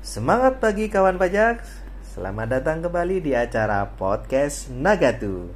[0.00, 1.60] Semangat pagi kawan pajak.
[2.00, 5.52] Selamat datang kembali di acara podcast Nagatu.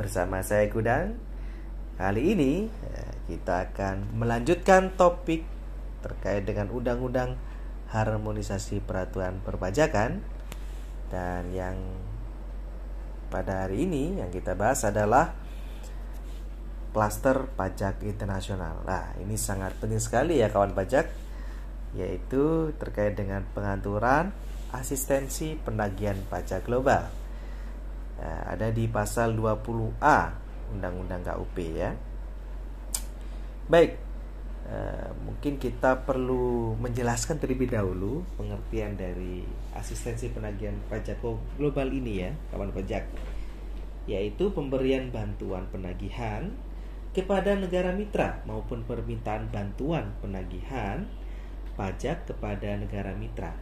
[0.00, 1.20] Bersama saya Kudang.
[2.00, 5.44] Kali ini eh, kita akan melanjutkan topik
[6.00, 7.36] terkait dengan undang-undang
[7.92, 10.24] harmonisasi peraturan perpajakan.
[11.12, 11.76] Dan yang
[13.28, 15.36] pada hari ini yang kita bahas adalah
[16.96, 18.80] klaster pajak internasional.
[18.88, 21.23] Nah ini sangat penting sekali ya kawan pajak
[21.94, 24.34] yaitu terkait dengan pengaturan
[24.74, 27.06] asistensi penagihan pajak global.
[28.18, 30.34] Nah, ada di pasal 20A
[30.74, 31.94] Undang-Undang KUP ya.
[33.70, 33.96] Baik,
[34.66, 39.46] eh, mungkin kita perlu menjelaskan terlebih dahulu pengertian dari
[39.78, 41.22] asistensi penagihan pajak
[41.56, 43.06] global ini ya, kawan pajak.
[44.10, 46.52] Yaitu pemberian bantuan penagihan
[47.14, 51.06] kepada negara mitra maupun permintaan bantuan penagihan
[51.74, 53.54] pajak kepada negara mitra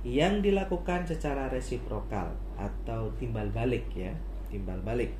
[0.00, 4.16] yang dilakukan secara resiprokal atau timbal balik ya,
[4.48, 5.12] timbal balik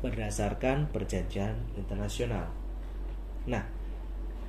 [0.00, 2.48] berdasarkan perjanjian internasional.
[3.44, 3.64] Nah,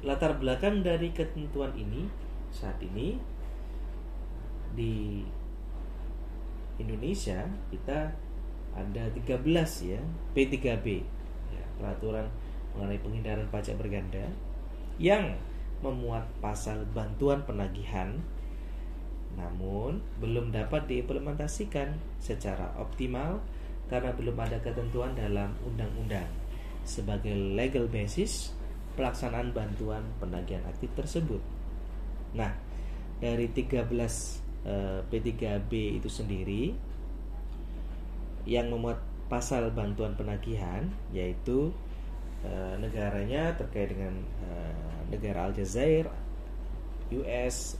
[0.03, 2.07] latar belakang dari ketentuan ini
[2.52, 3.19] saat ini
[4.75, 5.23] di
[6.79, 8.11] Indonesia kita
[8.75, 9.39] ada 13
[9.88, 10.02] ya
[10.35, 10.88] P3B
[11.52, 12.27] ya, peraturan
[12.75, 14.27] mengenai penghindaran pajak berganda
[15.00, 15.35] yang
[15.83, 18.19] memuat pasal bantuan penagihan
[19.35, 21.91] namun belum dapat diimplementasikan
[22.23, 23.43] secara optimal
[23.91, 26.25] karena belum ada ketentuan dalam undang-undang
[26.87, 28.55] sebagai legal basis
[28.95, 31.43] pelaksanaan bantuan penagihan aktif tersebut.
[32.31, 32.55] Nah,
[33.19, 33.91] dari 13
[34.63, 36.71] eh, P3B itu sendiri
[38.47, 41.73] yang memuat pasal bantuan penagihan yaitu
[42.45, 44.13] eh, negaranya terkait dengan
[44.45, 46.05] eh, negara Aljazair,
[47.09, 47.77] US,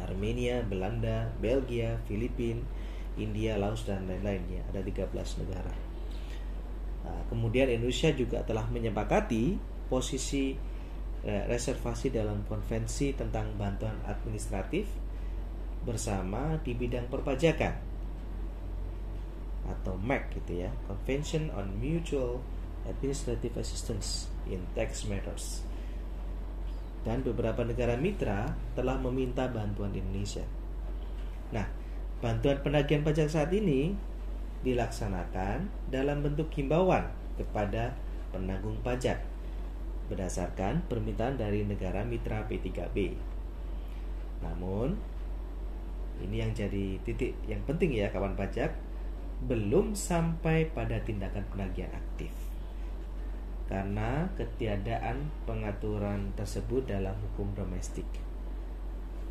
[0.00, 2.60] Armenia, Belanda, Belgia, Filipina,
[3.16, 4.64] India, Laos dan lain-lainnya.
[4.72, 5.74] Ada 13 negara.
[7.02, 9.58] Nah, kemudian Indonesia juga telah menyepakati
[9.90, 10.54] posisi
[11.22, 14.90] reservasi dalam konvensi tentang bantuan administratif
[15.86, 17.92] bersama di bidang perpajakan
[19.66, 22.42] atau MAC gitu ya, Convention on Mutual
[22.88, 25.62] Administrative Assistance in Tax Matters
[27.02, 30.46] dan beberapa negara mitra telah meminta bantuan Indonesia.
[31.50, 31.66] Nah,
[32.22, 33.94] bantuan penagihan pajak saat ini
[34.62, 37.98] dilaksanakan dalam bentuk himbauan kepada
[38.30, 39.18] penanggung pajak
[40.06, 43.18] berdasarkan permintaan dari negara mitra P3B.
[44.46, 44.94] Namun,
[46.22, 48.78] ini yang jadi titik yang penting ya kawan pajak,
[49.42, 52.41] belum sampai pada tindakan penagihan aktif
[53.72, 58.04] karena ketiadaan pengaturan tersebut dalam hukum domestik.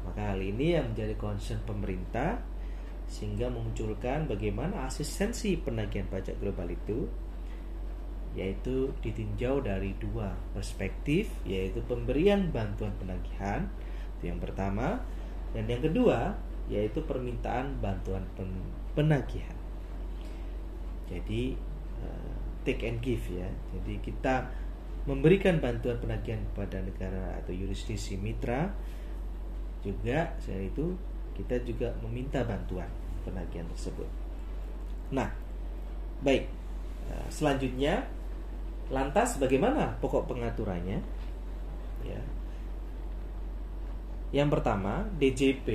[0.01, 2.41] Maka hal ini yang menjadi concern pemerintah
[3.05, 7.05] sehingga memunculkan bagaimana asistensi penagihan pajak global itu
[8.33, 13.69] yaitu ditinjau dari dua perspektif yaitu pemberian bantuan penagihan
[14.17, 15.05] itu yang pertama
[15.53, 16.33] dan yang kedua
[16.65, 18.25] yaitu permintaan bantuan
[18.97, 19.53] penagihan.
[21.05, 21.59] Jadi
[22.63, 23.47] take and give ya.
[23.75, 24.49] Jadi kita
[25.09, 28.69] memberikan bantuan penagihan kepada negara atau yurisdiksi mitra
[29.81, 30.93] juga selain itu
[31.33, 32.85] kita juga meminta bantuan
[33.25, 34.05] penagihan tersebut.
[35.09, 35.33] Nah,
[36.21, 36.45] baik.
[37.09, 38.05] Nah, selanjutnya
[38.93, 41.01] lantas bagaimana pokok pengaturannya?
[42.05, 42.21] Ya.
[44.31, 45.67] Yang pertama, DJP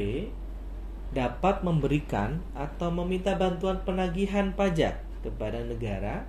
[1.13, 6.27] dapat memberikan atau meminta bantuan penagihan pajak kepada negara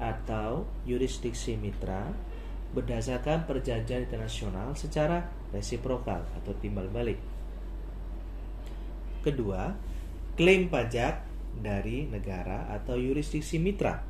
[0.00, 2.10] atau yurisdiksi mitra
[2.72, 7.20] berdasarkan perjanjian internasional secara resiprokal atau timbal balik.
[9.20, 9.76] Kedua,
[10.40, 11.20] klaim pajak
[11.60, 14.00] dari negara atau yurisdiksi mitra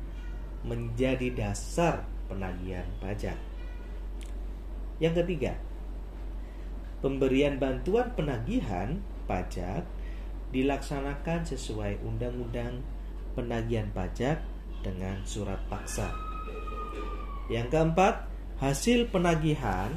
[0.63, 3.35] menjadi dasar penagihan pajak.
[5.01, 5.57] Yang ketiga,
[7.01, 9.83] pemberian bantuan penagihan pajak
[10.53, 12.83] dilaksanakan sesuai Undang-Undang
[13.31, 14.43] Penagihan Pajak
[14.81, 16.11] dengan surat paksa.
[17.49, 18.29] Yang keempat,
[18.61, 19.89] hasil penagihan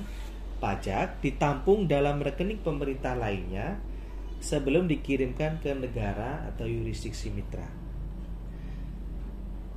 [0.62, 3.76] pajak ditampung dalam rekening pemerintah lainnya
[4.40, 7.68] sebelum dikirimkan ke negara atau yurisdiksi mitra.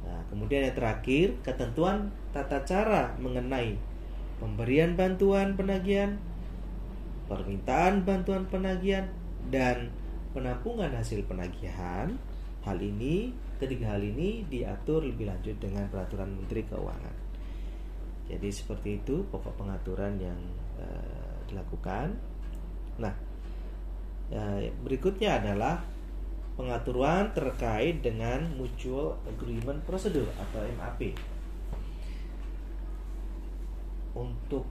[0.08, 3.76] Nah, kemudian yang terakhir, ketentuan tata cara mengenai
[4.40, 6.20] pemberian bantuan penagihan,
[7.28, 9.12] permintaan bantuan penagihan,
[9.48, 9.92] dan
[10.36, 12.16] penampungan hasil penagihan.
[12.64, 17.16] Hal ini Ketiga hal ini diatur lebih lanjut dengan peraturan Menteri Keuangan.
[18.30, 20.38] Jadi seperti itu pokok pengaturan yang
[20.78, 22.14] uh, dilakukan.
[23.02, 23.14] Nah,
[24.28, 24.44] Ya,
[24.84, 25.88] berikutnya adalah
[26.60, 31.16] pengaturan terkait dengan Mutual Agreement Procedure atau MAP.
[34.12, 34.68] Untuk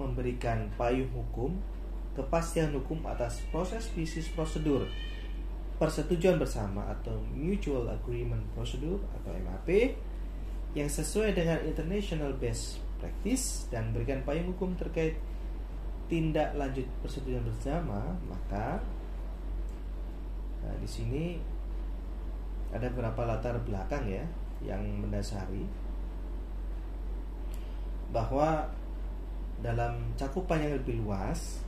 [0.00, 1.52] memberikan payung hukum,
[2.16, 4.88] kepastian hukum atas proses bisnis prosedur
[5.76, 9.92] persetujuan bersama atau Mutual Agreement Procedure atau MAP
[10.72, 15.20] yang sesuai dengan International Best Practice dan berikan payung hukum terkait
[16.08, 18.80] tindak lanjut persetujuan bersama, maka
[20.64, 21.24] nah, di sini
[22.72, 24.24] ada beberapa latar belakang ya
[24.64, 25.64] yang mendasari
[28.10, 28.64] bahwa
[29.60, 31.60] dalam cakupan yang lebih luas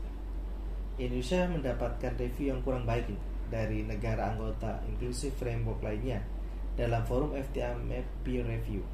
[0.97, 3.09] Indonesia mendapatkan review yang kurang baik
[3.49, 6.21] dari negara anggota Inclusive Framework lainnya
[6.79, 8.87] dalam forum FTMF peer review.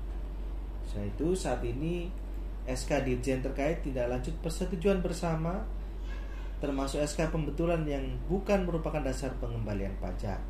[0.88, 2.08] Selain itu saat ini
[2.64, 5.68] SK Dirjen terkait tidak lanjut persetujuan bersama
[6.64, 10.40] termasuk SK pembetulan yang bukan merupakan dasar pengembalian pajak.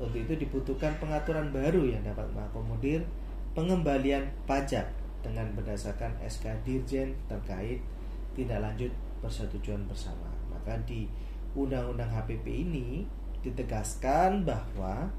[0.00, 3.04] Untuk itu dibutuhkan pengaturan baru yang dapat mengakomodir
[3.52, 4.88] pengembalian pajak
[5.20, 7.84] dengan berdasarkan SK Dirjen terkait
[8.32, 8.88] tidak lanjut
[9.20, 10.32] persetujuan bersama.
[10.48, 11.04] Maka di
[11.56, 13.06] Undang-Undang HPP ini
[13.40, 15.10] ditegaskan bahwa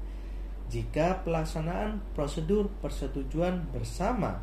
[0.72, 4.40] jika pelaksanaan prosedur persetujuan bersama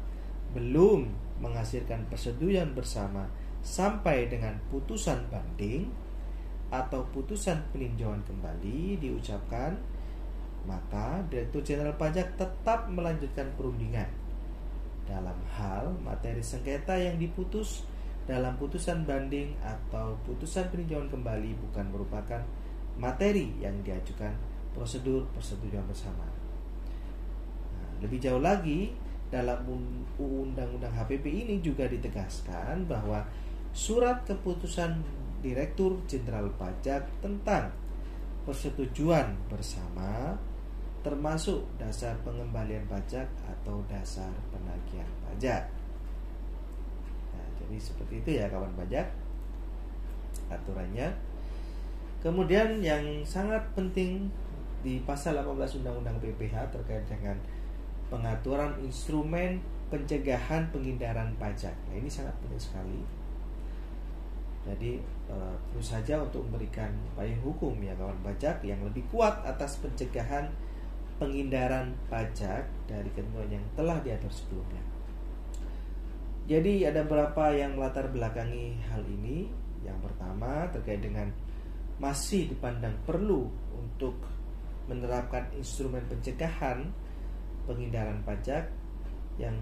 [0.53, 1.09] belum
[1.41, 3.25] menghasilkan persetujuan bersama
[3.65, 5.89] sampai dengan putusan banding
[6.69, 9.73] atau putusan peninjauan kembali diucapkan
[10.69, 14.05] maka Direktur Jenderal Pajak tetap melanjutkan perundingan.
[15.09, 17.87] Dalam hal materi sengketa yang diputus
[18.29, 22.41] dalam putusan banding atau putusan peninjauan kembali bukan merupakan
[23.01, 24.29] materi yang diajukan
[24.69, 26.29] prosedur persetujuan bersama.
[27.73, 28.93] Nah, lebih jauh lagi,
[29.33, 29.65] dalam
[30.21, 33.25] undang-undang HPP ini juga ditegaskan bahwa
[33.73, 35.01] surat keputusan
[35.39, 37.71] Direktur Jenderal Pajak tentang
[38.43, 40.35] persetujuan bersama
[40.99, 45.78] termasuk dasar pengembalian pajak atau dasar penagihan pajak.
[47.69, 49.05] Jadi seperti itu ya kawan pajak
[50.49, 51.13] aturannya.
[52.25, 54.25] Kemudian yang sangat penting
[54.81, 57.37] di pasal 18 Undang-Undang PPH terkait dengan
[58.09, 59.61] pengaturan instrumen
[59.93, 61.77] pencegahan penghindaran pajak.
[61.87, 63.01] Nah, ini sangat penting sekali.
[64.65, 64.97] Jadi
[65.29, 70.49] eh, terus saja untuk memberikan payung hukum ya kawan pajak yang lebih kuat atas pencegahan
[71.21, 74.81] penghindaran pajak dari ketentuan yang telah diatur sebelumnya.
[76.49, 79.45] Jadi ada beberapa yang melatar belakangi hal ini.
[79.85, 81.29] Yang pertama terkait dengan
[82.01, 83.45] masih dipandang perlu
[83.77, 84.17] untuk
[84.89, 86.89] menerapkan instrumen pencegahan
[87.69, 88.65] penghindaran pajak
[89.37, 89.53] yang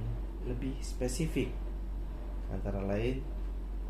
[0.47, 1.51] lebih spesifik
[2.47, 3.19] antara lain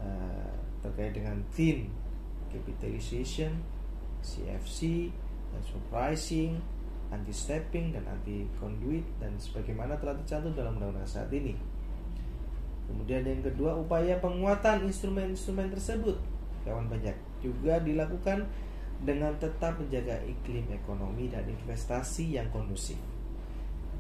[0.02, 1.94] uh, terkait dengan thin
[2.50, 3.62] capitalization,
[4.26, 5.14] CFC,
[5.54, 6.58] transfer pricing,
[7.14, 11.77] anti stepping dan anti conduit dan sebagaimana telah tercantum dalam undang-undang saat ini.
[12.88, 16.16] Kemudian yang kedua upaya penguatan instrumen-instrumen tersebut
[16.68, 18.44] kawan pajak juga dilakukan
[19.08, 23.00] dengan tetap menjaga iklim ekonomi dan investasi yang kondusif.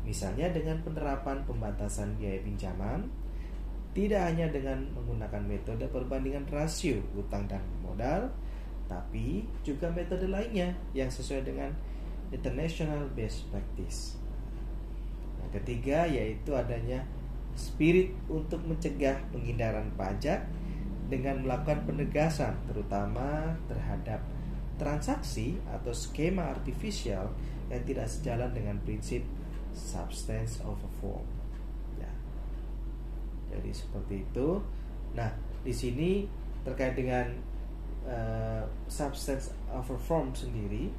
[0.04, 3.08] Misalnya dengan penerapan pembatasan biaya pinjaman,
[3.96, 8.30] tidak hanya dengan menggunakan metode perbandingan rasio utang dan modal,
[8.88, 11.72] tapi juga metode lainnya yang sesuai dengan
[12.32, 14.16] international best practice.
[15.44, 17.04] Yang ketiga yaitu adanya
[17.58, 20.46] spirit untuk mencegah penghindaran pajak
[21.10, 24.22] dengan melakukan penegasan terutama terhadap
[24.78, 27.34] transaksi atau skema artifisial
[27.68, 29.26] yang tidak sejalan dengan prinsip
[29.74, 31.26] substance of a form.
[31.98, 32.12] Ya.
[33.52, 34.62] Jadi seperti itu.
[35.18, 35.34] Nah,
[35.66, 36.30] di sini
[36.62, 37.26] terkait dengan
[38.06, 40.94] uh, substance a form sendiri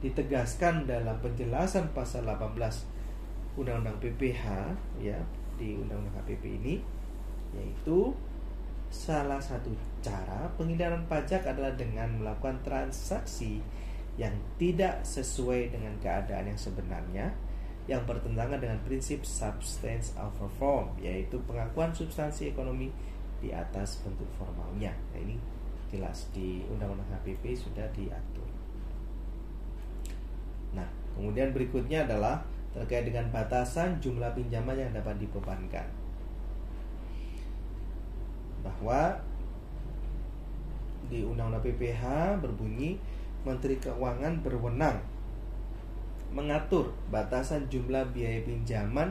[0.00, 2.56] ditegaskan dalam penjelasan pasal 18
[3.60, 4.44] Undang-Undang PPH
[5.02, 5.20] ya
[5.60, 6.74] di Undang-Undang HPP ini
[7.52, 8.16] yaitu
[8.88, 13.60] salah satu cara penghindaran pajak adalah dengan melakukan transaksi
[14.18, 17.26] yang tidak sesuai dengan keadaan yang sebenarnya
[17.86, 22.90] yang bertentangan dengan prinsip substance of form yaitu pengakuan substansi ekonomi
[23.40, 24.92] di atas bentuk formalnya.
[25.14, 25.36] Nah, ini
[25.90, 28.46] jelas di Undang-Undang HPP sudah diatur.
[30.76, 30.86] Nah,
[31.18, 35.86] kemudian berikutnya adalah terkait dengan batasan jumlah pinjaman yang dapat dibebankan.
[38.62, 39.18] Bahwa
[41.10, 42.04] di Undang-Undang PPH
[42.38, 43.00] berbunyi
[43.42, 45.00] Menteri Keuangan berwenang
[46.30, 49.10] mengatur batasan jumlah biaya pinjaman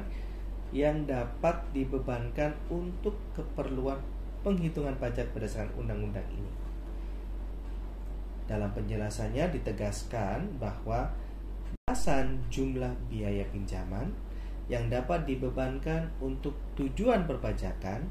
[0.72, 4.00] yang dapat dibebankan untuk keperluan
[4.40, 6.52] penghitungan pajak berdasarkan undang-undang ini.
[8.48, 11.12] Dalam penjelasannya ditegaskan bahwa
[11.90, 14.14] batasan jumlah biaya pinjaman
[14.70, 18.06] yang dapat dibebankan untuk tujuan perpajakan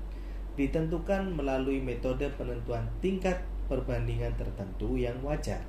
[0.59, 3.39] ditentukan melalui metode penentuan tingkat
[3.71, 5.63] perbandingan tertentu yang wajar.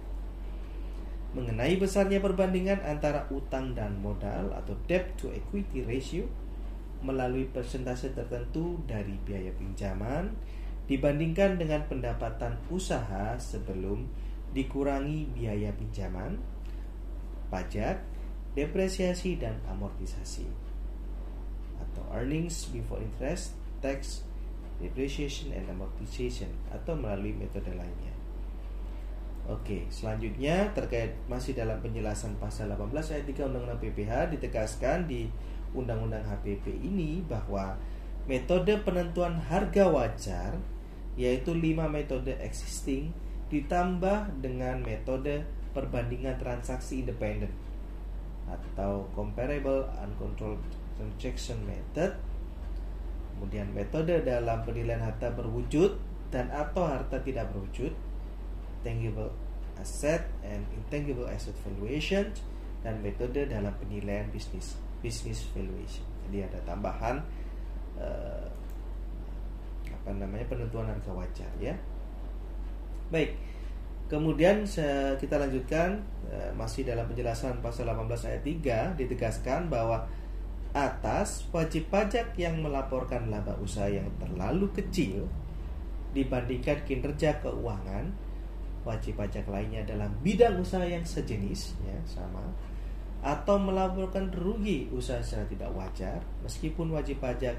[1.38, 6.26] Mengenai besarnya perbandingan antara utang dan modal atau debt to equity ratio
[7.06, 10.34] melalui persentase tertentu dari biaya pinjaman
[10.90, 14.10] dibandingkan dengan pendapatan usaha sebelum
[14.58, 16.42] dikurangi biaya pinjaman,
[17.50, 18.02] pajak,
[18.54, 20.50] depresiasi dan amortisasi
[21.80, 24.24] atau earnings before interest, tax,
[24.80, 28.16] depreciation and amortization atau melalui metode lainnya.
[29.50, 35.26] Oke, selanjutnya terkait masih dalam penjelasan pasal 18 ayat 3 Undang-Undang PPH ditegaskan di
[35.74, 37.74] Undang-Undang HPP ini bahwa
[38.30, 40.52] metode penentuan harga wajar
[41.18, 43.10] yaitu lima metode existing
[43.50, 45.44] ditambah dengan metode
[45.76, 47.52] perbandingan transaksi independen
[48.50, 50.62] atau comparable uncontrolled
[50.98, 52.18] transaction method
[53.38, 55.96] kemudian metode dalam penilaian harta berwujud
[56.34, 57.94] dan atau harta tidak berwujud
[58.84, 59.32] tangible
[59.80, 62.28] asset and intangible asset valuation
[62.84, 66.04] dan metode dalam penilaian bisnis business valuation.
[66.28, 67.24] Jadi ada tambahan
[67.96, 68.48] uh,
[69.88, 71.76] apa namanya penentuan harga wajar ya.
[73.10, 73.36] Baik.
[74.10, 74.66] Kemudian
[75.22, 76.02] kita lanjutkan
[76.34, 78.44] uh, masih dalam penjelasan pasal 18 ayat
[78.98, 80.10] 3 ditegaskan bahwa
[80.74, 85.26] atas wajib pajak yang melaporkan laba usaha yang terlalu kecil
[86.14, 88.14] dibandingkan kinerja keuangan
[88.86, 92.42] wajib pajak lainnya dalam bidang usaha yang sejenis ya sama
[93.20, 97.58] atau melaporkan rugi usaha secara tidak wajar meskipun wajib pajak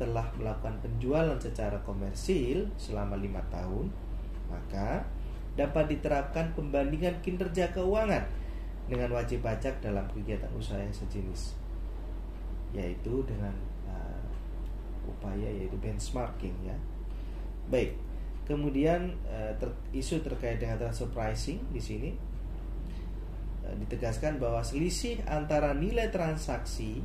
[0.00, 3.92] telah melakukan penjualan secara komersil selama lima tahun
[4.50, 5.04] maka
[5.58, 8.22] dapat diterapkan pembandingan kinerja keuangan
[8.90, 11.54] dengan wajib pajak dalam kegiatan usaha yang sejenis
[12.70, 13.54] yaitu dengan
[13.90, 14.22] uh,
[15.06, 16.76] upaya yaitu benchmarking ya.
[17.66, 17.94] Baik
[18.50, 22.10] Kemudian uh, ter, isu terkait dengan transfer pricing di sini
[23.62, 26.98] uh, ditegaskan bahwa selisih antara nilai transaksi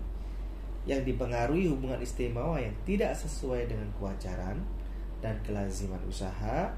[0.90, 4.58] yang dipengaruhi hubungan istimewa yang tidak sesuai dengan kewajaran
[5.22, 6.74] dan kelaziman usaha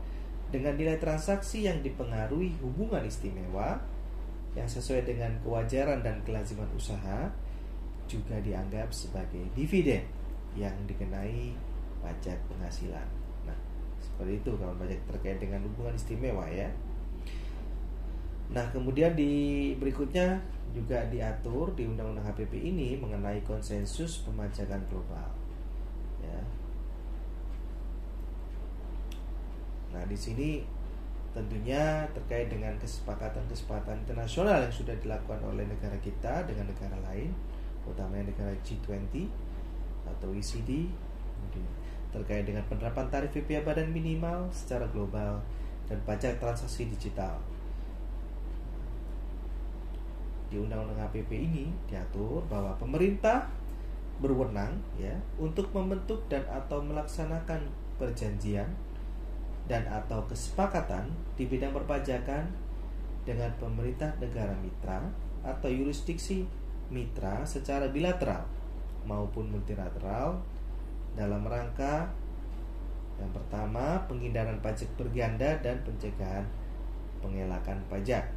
[0.48, 3.80] dengan nilai transaksi yang dipengaruhi hubungan istimewa
[4.56, 7.30] yang sesuai dengan kewajaran dan kelaziman usaha
[8.08, 10.08] juga dianggap sebagai dividen
[10.56, 11.54] yang dikenai
[12.01, 13.06] pajak penghasilan.
[14.01, 16.72] Seperti itu kalau banyak terkait dengan hubungan istimewa ya.
[18.50, 20.39] Nah, kemudian di berikutnya
[20.72, 25.30] juga diatur di Undang-Undang HPP ini mengenai konsensus pemajakan global.
[26.24, 26.39] Ya.
[29.94, 30.63] Nah, di sini
[31.32, 37.29] tentunya terkait dengan kesepakatan-kesepakatan internasional yang sudah dilakukan oleh negara kita dengan negara lain,
[37.86, 39.29] utamanya negara G20
[40.08, 40.89] atau ECD,
[42.10, 45.44] terkait dengan penerapan tarif PPh badan minimal secara global
[45.86, 47.38] dan pajak transaksi digital.
[50.48, 53.51] Di Undang-Undang HPP ini diatur bahwa pemerintah
[54.17, 57.67] berwenang ya untuk membentuk dan atau melaksanakan
[58.01, 58.65] perjanjian
[59.67, 62.47] dan atau kesepakatan di bidang perpajakan
[63.27, 65.03] dengan pemerintah negara mitra
[65.43, 66.47] atau yurisdiksi
[66.88, 68.47] mitra secara bilateral
[69.03, 70.39] maupun multilateral
[71.15, 72.07] dalam rangka
[73.17, 76.45] yang pertama penghindaran pajak berganda dan pencegahan
[77.19, 78.29] pengelakan pajak.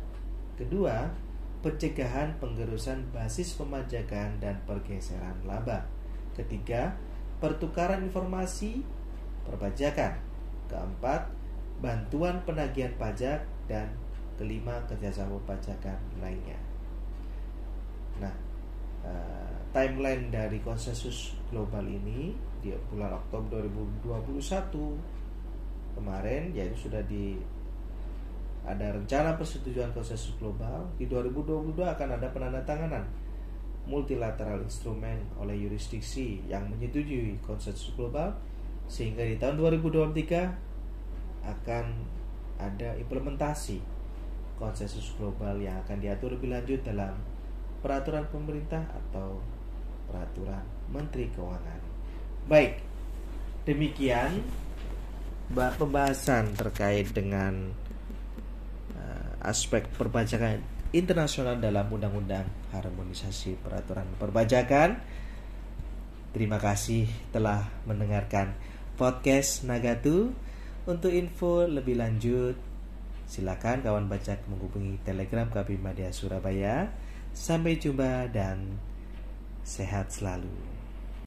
[0.56, 1.12] Kedua,
[1.60, 5.84] pencegahan penggerusan basis pemajakan dan pergeseran laba.
[6.32, 6.96] Ketiga,
[7.44, 8.80] pertukaran informasi
[9.44, 10.29] perpajakan.
[10.70, 11.26] Keempat,
[11.82, 13.90] bantuan penagihan pajak dan
[14.38, 16.56] kelima kerjasama perpajakan lainnya.
[18.22, 18.32] Nah,
[19.04, 23.66] uh, timeline dari konsensus global ini di bulan Oktober
[24.04, 27.36] 2021 kemarin yaitu sudah di
[28.60, 33.04] ada rencana persetujuan konsensus global di 2022 akan ada penandatanganan
[33.88, 38.36] multilateral instrumen oleh yurisdiksi yang menyetujui konsensus global
[38.90, 41.84] sehingga di tahun 2023 akan
[42.58, 43.78] ada implementasi
[44.58, 47.14] konsensus global yang akan diatur lebih lanjut dalam
[47.80, 49.40] peraturan pemerintah atau
[50.10, 51.80] peraturan Menteri Keuangan.
[52.50, 52.82] Baik,
[53.64, 54.42] demikian
[55.54, 57.72] pembahasan terkait dengan
[58.98, 64.98] uh, aspek perpajakan internasional dalam Undang-Undang Harmonisasi Peraturan Perpajakan.
[66.30, 68.54] Terima kasih telah mendengarkan
[69.00, 70.36] podcast Nagatu.
[70.84, 72.52] Untuk info lebih lanjut,
[73.30, 76.92] Silakan kawan baca menghubungi Telegram KP Media Surabaya.
[77.32, 78.76] Sampai jumpa dan
[79.62, 80.69] sehat selalu.